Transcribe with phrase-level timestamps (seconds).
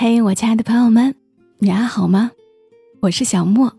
[0.00, 1.12] 嘿，我亲爱的朋友们，
[1.58, 2.30] 你还好吗？
[3.00, 3.76] 我是小莫，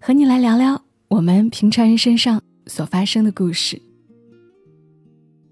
[0.00, 3.82] 和你来聊聊我们平常人身上所发生的故事。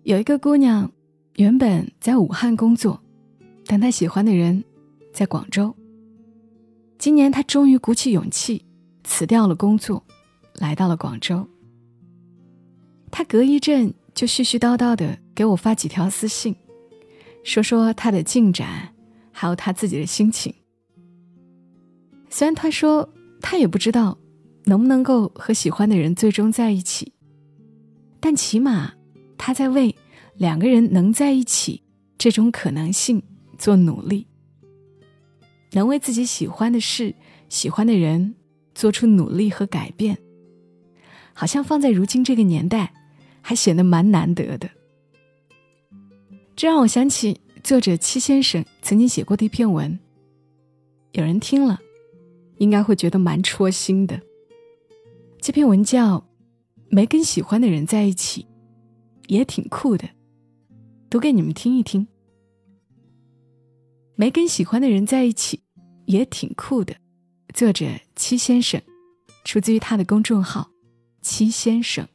[0.05, 0.89] 有一个姑娘，
[1.35, 3.03] 原本在武汉工作，
[3.67, 4.63] 但她喜欢的人
[5.13, 5.75] 在广州。
[6.97, 8.65] 今年她终于鼓起勇气
[9.03, 10.01] 辞掉了工作，
[10.55, 11.45] 来到了广州。
[13.11, 16.55] 她隔一阵就絮絮叨叨的给我发几条私信，
[17.43, 18.95] 说说她的进展，
[19.41, 20.53] 还有他自己的心情。
[22.29, 23.09] 虽然他说
[23.41, 24.19] 他也不知道
[24.65, 27.13] 能不能够和喜欢的人最终在一起，
[28.19, 28.93] 但起码
[29.37, 29.95] 他在为
[30.35, 31.81] 两个人能在一起
[32.19, 33.23] 这种可能性
[33.57, 34.27] 做努力，
[35.71, 37.15] 能为自己喜欢的事、
[37.49, 38.35] 喜欢的人
[38.75, 40.19] 做出努力和改变，
[41.33, 42.93] 好像放在如今这个年代，
[43.41, 44.69] 还显得蛮难得的。
[46.57, 49.99] 这让我想起作者七先生曾经写过的一篇文，
[51.13, 51.79] 有人听了。
[52.57, 54.19] 应该会觉得蛮戳心的。
[55.39, 56.17] 这篇文叫
[56.89, 58.45] 《没跟喜欢的人在一起》，
[59.27, 60.09] 也挺酷的，
[61.11, 62.09] 读给你们听一听。
[64.15, 65.61] 没跟喜欢的人在一起，
[66.07, 66.97] 也挺酷的。
[67.53, 67.85] 作者
[68.17, 68.81] 七先生，
[69.45, 70.71] 出自于他的公众号
[71.21, 72.09] “七先生”。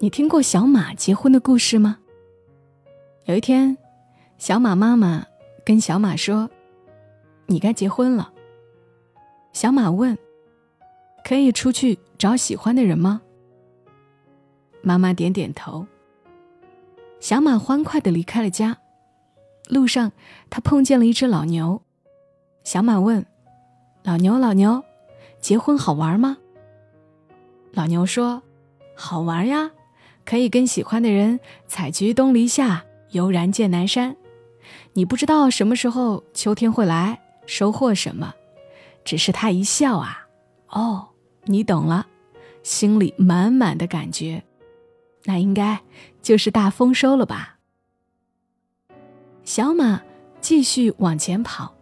[0.00, 1.98] 你听过小马结婚的故事吗？
[3.24, 3.76] 有一天，
[4.38, 5.26] 小马妈妈。
[5.64, 6.48] 跟小马说
[7.44, 8.32] ：“你该结婚了。”
[9.52, 10.16] 小马问
[11.22, 13.20] ：“可以出去找喜欢的人吗？”
[14.80, 15.86] 妈妈点点头。
[17.20, 18.78] 小马欢快的离开了家。
[19.68, 20.12] 路上，
[20.48, 21.82] 他碰见了一只老牛。
[22.64, 23.26] 小马问
[24.04, 24.82] ：“老牛，老牛，
[25.40, 26.38] 结婚好玩吗？”
[27.74, 28.42] 老牛说
[28.96, 29.70] ：“好玩呀，
[30.28, 34.14] 可以跟喜欢的人采菊东篱下，悠然见南山。”
[34.92, 38.34] 你不知道什么时候秋天会来，收获什么，
[39.06, 40.26] 只是他一笑啊，
[40.68, 41.08] 哦，
[41.44, 42.06] 你懂了，
[42.62, 44.42] 心里满满的感觉，
[45.24, 45.80] 那应该
[46.20, 47.56] 就是大丰收了吧。
[49.44, 50.02] 小马
[50.42, 51.74] 继续往前跑，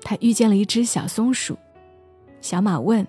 [0.00, 1.58] 他遇见了一只小松鼠，
[2.40, 3.06] 小马问：“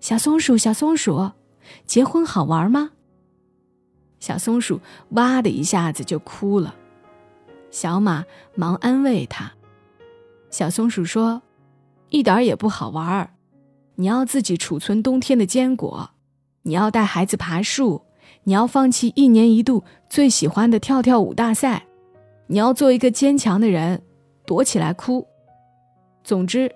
[0.00, 1.30] 小松鼠，小松鼠，
[1.86, 2.90] 结婚好玩吗？”
[4.18, 6.74] 小松鼠哇的一下子就哭了。
[7.70, 9.52] 小马忙安慰它。
[10.50, 11.42] 小松鼠说
[12.08, 13.30] ：“一点也不好玩儿，
[13.96, 16.10] 你要自己储存冬天的坚果，
[16.62, 18.02] 你要带孩子爬树，
[18.44, 21.86] 你要放弃一年一度最喜欢的跳跳舞大赛，
[22.46, 24.02] 你要做一个坚强的人，
[24.46, 25.26] 躲起来哭。
[26.24, 26.74] 总之，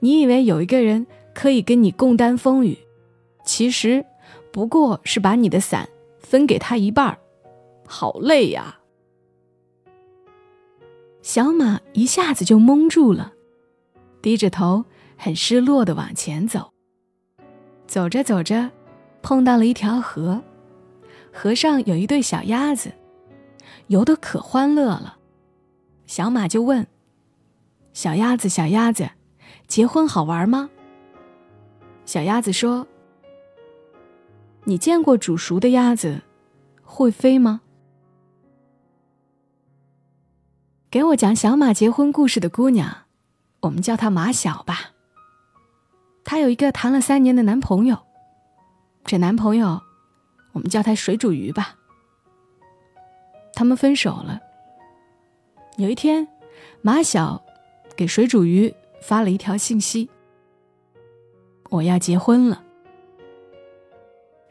[0.00, 2.76] 你以为有一个人可以跟你共担风雨，
[3.44, 4.04] 其实
[4.52, 5.88] 不过是把你的伞
[6.34, 7.16] 分给他一半儿，
[7.86, 8.80] 好累呀。”
[11.22, 13.34] 小马一下子就懵住了，
[14.20, 14.84] 低着头，
[15.16, 16.72] 很失落的往前走。
[17.86, 18.68] 走着走着，
[19.22, 20.42] 碰到了一条河，
[21.32, 22.90] 河上有一对小鸭子，
[23.86, 25.18] 游得可欢乐了。
[26.06, 26.84] 小马就问
[27.94, 29.08] ：“小鸭子，小鸭子，
[29.68, 30.68] 结婚好玩吗？”
[32.04, 32.88] 小鸭子说
[34.64, 36.22] ：“你见过煮熟的鸭子
[36.82, 37.60] 会飞吗？”
[40.90, 43.06] 给我讲小马结婚故事的姑娘，
[43.60, 44.92] 我们叫她马小吧。
[46.24, 47.98] 她有一个谈了三年的男朋友，
[49.04, 49.82] 这男朋友，
[50.52, 51.76] 我们叫他水煮鱼吧。
[53.54, 54.40] 他们分手了。
[55.76, 56.26] 有一天，
[56.80, 57.44] 马小
[57.94, 60.08] 给水煮鱼发了一条信息
[61.70, 62.63] ：“我要结婚了。”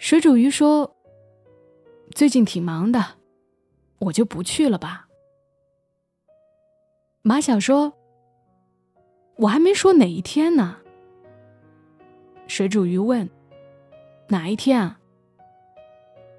[0.03, 0.97] 水煮鱼说
[2.13, 3.01] ：“最近挺忙的，
[3.99, 5.07] 我就不去了吧。”
[7.23, 7.93] 马小说
[9.39, 10.79] ：“我还没说哪一天呢。”
[12.47, 13.29] 水煮鱼问
[14.27, 14.99] ：“哪一天啊？”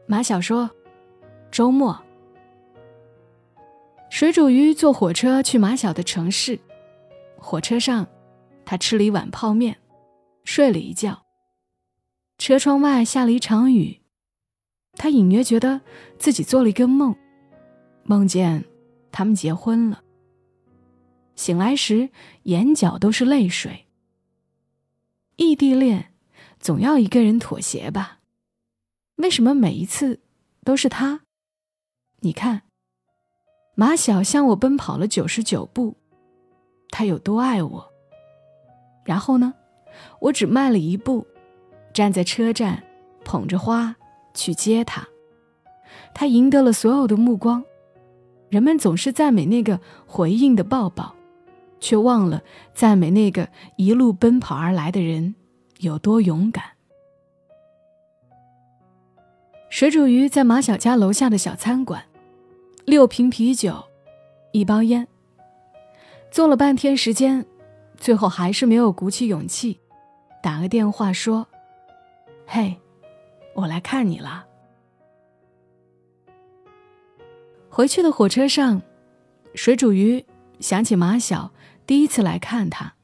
[0.06, 0.70] 马小说
[1.50, 1.99] ：“周末。”
[4.11, 6.61] 水煮鱼坐火车去马小的城市，
[7.38, 8.06] 火车上，
[8.66, 9.75] 他吃了一碗泡面，
[10.44, 11.24] 睡了一觉。
[12.38, 14.00] 车窗外下了一场雨，
[14.92, 15.81] 他隐约觉得
[16.19, 17.14] 自己做了一个梦，
[18.02, 18.64] 梦见
[19.12, 20.02] 他们结婚了。
[21.36, 22.10] 醒来时，
[22.44, 23.86] 眼角都是泪水。
[25.36, 26.12] 异地恋，
[26.60, 28.20] 总要一个人妥协吧？
[29.16, 30.20] 为什么每一次
[30.64, 31.22] 都是他？
[32.20, 32.62] 你看，
[33.75, 35.96] 马小向我奔跑了九十九步，
[36.90, 37.92] 他有多爱我？
[39.04, 39.54] 然后呢，
[40.20, 41.26] 我只迈了一步，
[41.94, 42.82] 站在车站，
[43.25, 43.96] 捧着花
[44.35, 45.08] 去接他。
[46.12, 47.64] 他赢得了所有的目光，
[48.50, 51.14] 人们总是赞美那个回应的抱抱，
[51.81, 52.43] 却忘了
[52.75, 55.37] 赞美那个一路奔跑而来的人
[55.79, 56.64] 有多勇敢。
[59.70, 62.05] 水煮鱼在马小家楼下的小餐馆，
[62.85, 63.85] 六瓶啤酒，
[64.52, 65.06] 一包烟。
[66.31, 67.44] 坐了半天时间，
[67.97, 69.81] 最后还是没有鼓起勇气，
[70.43, 71.47] 打个电话说
[72.46, 72.81] ：“嘿，
[73.55, 74.46] 我来看你了。”
[77.69, 78.81] 回去的火车上，
[79.55, 80.25] 水煮鱼
[80.61, 81.50] 想起马小
[81.87, 82.94] 第一次来看他，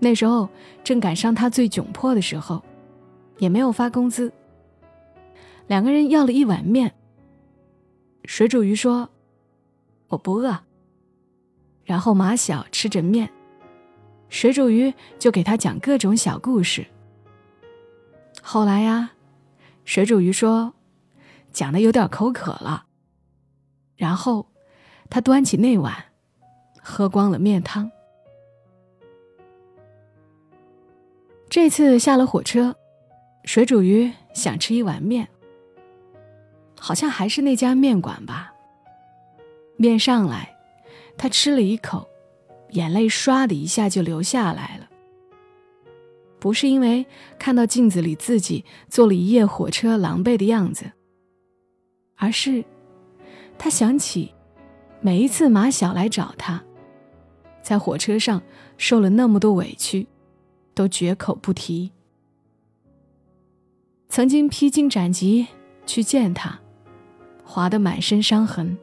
[0.00, 0.48] 那时候
[0.82, 2.62] 正赶上他最窘迫的时候，
[3.38, 4.32] 也没有发工资。
[5.68, 6.92] 两个人要了一碗面。
[8.24, 9.08] 水煮鱼说
[10.08, 10.64] ：“我不饿。”
[11.84, 13.30] 然后马小吃着面，
[14.28, 16.84] 水煮鱼就给他讲各种小故事。
[18.42, 19.12] 后来呀，
[19.84, 20.74] 水煮鱼说，
[21.52, 22.86] 讲的有点口渴了。
[23.96, 24.46] 然后，
[25.08, 25.94] 他端起那碗，
[26.80, 27.90] 喝光了面汤。
[31.48, 32.76] 这次下了火车，
[33.44, 35.28] 水煮鱼想吃一碗面，
[36.78, 38.52] 好像还是那家面馆吧。
[39.76, 40.56] 面上来，
[41.18, 42.08] 他吃了一口，
[42.70, 44.79] 眼泪唰的一下就流下来了。
[46.40, 47.06] 不是因为
[47.38, 50.90] 看到镜子里自己坐了一夜火车狼狈的样子，
[52.16, 52.64] 而是。
[53.58, 54.34] 他想起，
[55.02, 56.64] 每一次马小来找他，
[57.62, 58.42] 在火车上
[58.78, 60.08] 受了那么多委屈，
[60.74, 61.92] 都绝口不提。
[64.08, 65.46] 曾经披荆斩棘
[65.84, 66.58] 去见他，
[67.44, 68.78] 划得满身伤痕，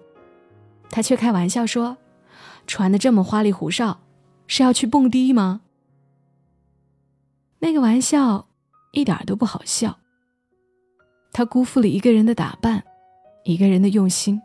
[0.91, 1.97] 他却开玩笑说
[2.67, 4.01] ：“穿的这么花里胡哨，
[4.45, 5.61] 是要去蹦迪吗？”
[7.59, 8.47] 那个玩笑
[8.91, 9.97] 一点都不好笑。
[11.31, 12.83] 他辜负了一个人的打扮，
[13.43, 14.41] 一个人的用心。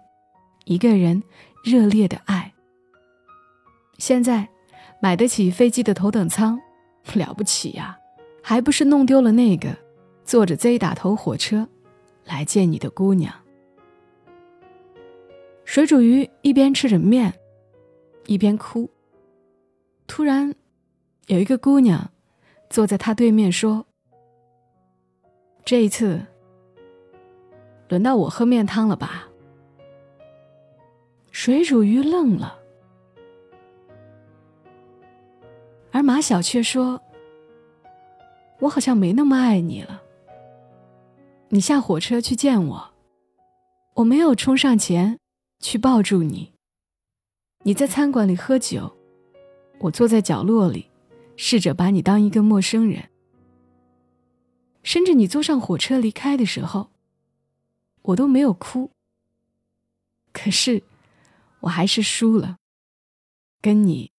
[0.64, 1.20] 一个人
[1.64, 2.53] 热烈的爱。
[3.99, 4.49] 现在
[5.00, 6.56] 买得起飞机的头等舱，
[7.14, 7.99] 了不起呀，
[8.41, 9.76] 还不是弄丢了那个
[10.25, 11.69] 坐着 Z 打头火车
[12.25, 13.35] 来见你的姑娘。
[15.65, 17.35] 水煮鱼一边吃着面，
[18.26, 18.88] 一边哭。
[20.06, 20.55] 突然，
[21.26, 22.12] 有一个姑娘
[22.72, 23.84] 坐在他对面说
[25.62, 26.19] ：“这一次，
[27.90, 29.28] 轮到我喝面汤了吧？”
[31.30, 32.58] 水煮鱼愣了，
[35.90, 36.98] 而马小却说
[38.60, 40.02] ：“我好像没那么爱你了。
[41.50, 42.90] 你下火车去见我，
[43.96, 45.19] 我没有冲上前
[45.60, 46.54] 去抱住你。
[47.64, 48.90] 你在餐馆里喝酒，
[49.78, 50.88] 我坐在角落里，
[51.37, 53.08] 试着把你当一个陌生人。
[54.82, 56.90] 甚至你坐上火车离开的时候，
[58.02, 58.90] 我都没有哭。
[60.32, 60.82] 可是。”
[61.62, 62.56] 我还是输了，
[63.61, 64.11] 跟你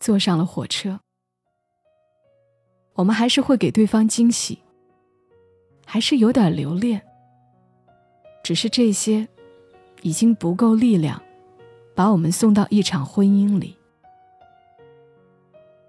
[0.00, 1.00] 坐上了火车。
[2.94, 4.58] 我们还是会给对方惊喜，
[5.84, 7.06] 还是有点留恋。
[8.42, 9.28] 只是这些
[10.00, 11.22] 已经不够力量，
[11.94, 13.76] 把我们送到一场婚姻里。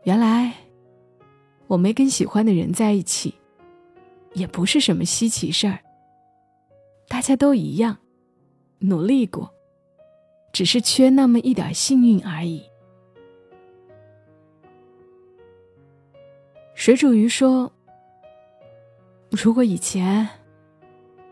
[0.03, 0.38] 原来
[1.69, 3.35] 我没跟喜欢的人在一起，
[4.33, 5.79] 也不是什么稀奇事儿。
[7.07, 7.97] 大家都一样，
[8.79, 9.53] 努力过。
[10.51, 12.63] 只是缺那么一点幸运而已。
[16.73, 17.71] 水煮鱼说
[19.29, 20.27] ：“如果以前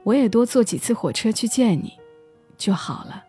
[0.04, 1.98] 我也多坐几次火车去见你，
[2.60, 3.26] 就好了。”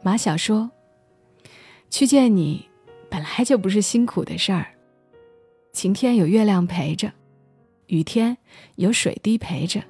[0.00, 0.70] 马小说
[1.90, 2.66] ：“去见你
[3.10, 4.74] 本来就不是辛苦的事儿，
[5.78, 7.12] 晴天有月亮陪着，
[7.86, 8.36] 雨天
[8.74, 9.80] 有水滴陪着。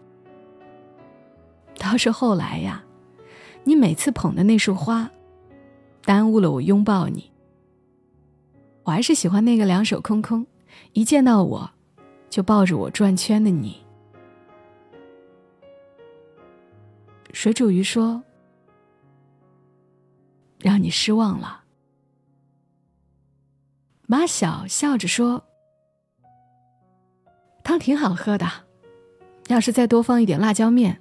[1.78, 2.85] 倒是后来呀。”
[3.64, 5.11] 你每次捧的那束花，
[6.02, 7.33] 耽误了我拥抱你。
[8.83, 10.47] 我还是喜欢那个两手空空，
[10.92, 11.71] 一见到我，
[12.28, 13.83] 就抱着我转圈的你。
[17.33, 18.23] 水煮鱼说
[20.61, 21.64] ：“让你失望了。”
[24.07, 25.47] 马小笑着说
[27.69, 28.47] ：“汤挺好喝的，
[29.49, 30.99] 要是再多放一点辣椒面，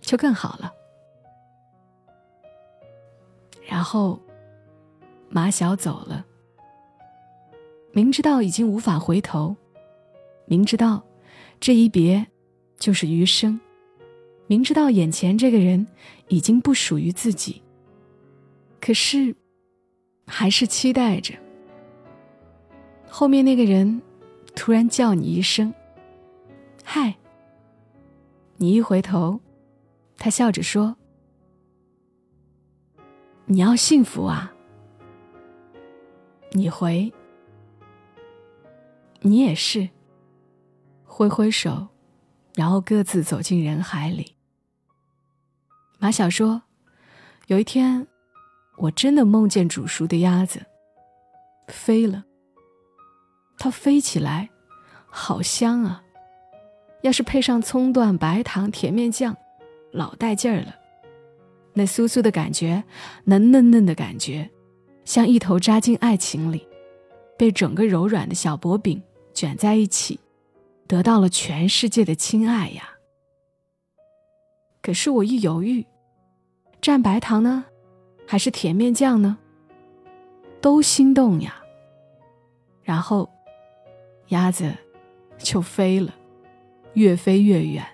[0.00, 0.72] 就更好了。”
[3.68, 4.18] 然后，
[5.28, 6.24] 马小走了。
[7.92, 9.54] 明知道已经无法回头，
[10.46, 11.04] 明知道
[11.60, 12.26] 这一别
[12.78, 13.60] 就是余生，
[14.46, 15.86] 明知道眼前这个人
[16.28, 17.62] 已经不属于自己，
[18.80, 19.36] 可是
[20.26, 21.34] 还是期待着
[23.06, 24.00] 后面那个人
[24.56, 25.70] 突然叫你一声
[26.84, 27.16] “嗨”。
[28.56, 29.40] 你一回头，
[30.16, 30.96] 他笑着说
[33.46, 34.52] ：“你要幸福啊。”
[36.52, 37.12] 你回
[39.20, 39.88] ：“你也是。”
[41.04, 41.88] 挥挥手，
[42.54, 44.36] 然后各自走进人海里。
[45.98, 46.62] 马小说
[47.48, 48.06] ：“有一天，
[48.76, 50.64] 我真的梦见煮熟的鸭子
[51.68, 52.24] 飞了。
[53.58, 54.48] 它飞起来，
[55.10, 56.02] 好香啊！
[57.02, 59.36] 要是配上葱段、白糖、甜面酱，
[59.92, 60.76] 老带劲儿了。
[61.72, 62.84] 那酥酥的感觉，
[63.24, 64.50] 那嫩嫩的感觉，
[65.04, 66.66] 像一头扎进爱情里，
[67.38, 69.02] 被整个柔软的小薄饼
[69.32, 70.18] 卷在一起。”
[70.90, 72.82] 得到了全世界的亲爱呀！
[74.82, 75.86] 可是我一犹豫，
[76.82, 77.64] 蘸白糖呢，
[78.26, 79.38] 还是甜面酱呢？
[80.60, 81.62] 都心动呀。
[82.82, 83.30] 然后，
[84.30, 84.74] 鸭子
[85.38, 86.12] 就飞了，
[86.94, 87.86] 越飞越远，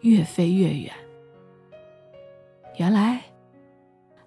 [0.00, 0.92] 越飞越远。
[2.78, 3.22] 原来，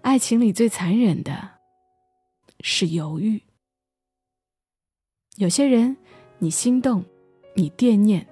[0.02, 1.60] 爱情里最残忍的
[2.62, 3.44] 是犹豫。
[5.36, 5.98] 有些人，
[6.40, 7.04] 你心动。
[7.56, 8.28] 你惦念，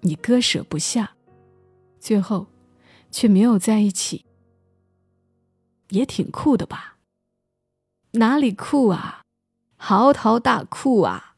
[0.00, 1.14] 你割舍不下，
[2.00, 2.46] 最后
[3.10, 4.24] 却没有在一起，
[5.90, 6.96] 也挺酷的吧？
[8.12, 9.20] 哪里酷啊？
[9.76, 11.35] 嚎啕大哭啊！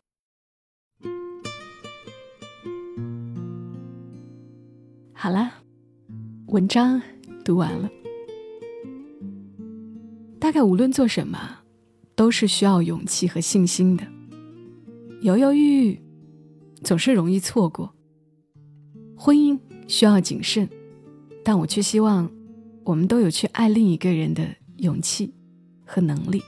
[5.21, 5.51] 好了，
[6.47, 7.03] 文章
[7.45, 7.91] 读完了。
[10.39, 11.59] 大概无论做什么，
[12.15, 14.07] 都是需要勇气和信心的。
[15.23, 16.01] 犹犹豫豫。
[16.85, 17.93] 总是容易错过。
[19.17, 19.59] 婚姻
[19.89, 20.69] 需要谨慎，
[21.45, 22.31] 但我却希望
[22.85, 24.47] 我们都有去爱另一个人的
[24.77, 25.35] 勇气
[25.85, 26.41] 和能力。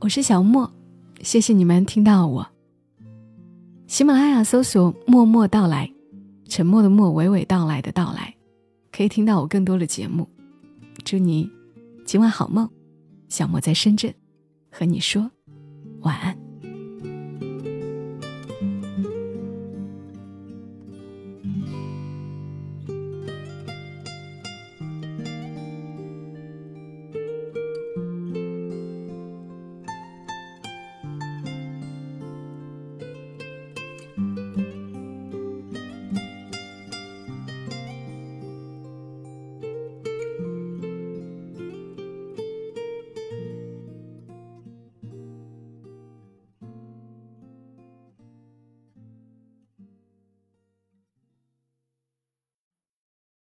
[0.00, 0.72] 我是小莫，
[1.22, 2.48] 谢谢你们听到我。
[3.86, 5.93] 喜马拉雅搜索“默默到来”，
[6.54, 8.32] 沉默的默，娓娓道来的到来，
[8.92, 10.28] 可以听到我更多的节目。
[11.04, 11.50] 祝你
[12.06, 12.70] 今晚好梦，
[13.28, 14.14] 小莫在深圳
[14.70, 15.28] 和你说
[16.02, 16.43] 晚安。